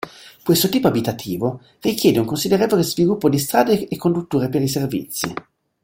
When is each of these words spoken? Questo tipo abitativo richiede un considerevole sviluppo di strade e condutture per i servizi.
Questo 0.43 0.67
tipo 0.67 0.87
abitativo 0.87 1.61
richiede 1.79 2.17
un 2.17 2.25
considerevole 2.25 2.81
sviluppo 2.81 3.29
di 3.29 3.37
strade 3.37 3.87
e 3.87 3.97
condutture 3.97 4.49
per 4.49 4.63
i 4.63 4.67
servizi. 4.67 5.31